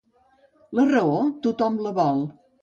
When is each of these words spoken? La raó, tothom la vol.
La 0.79 0.85
raó, 0.91 1.19
tothom 1.45 1.79
la 1.89 1.93
vol. 2.01 2.25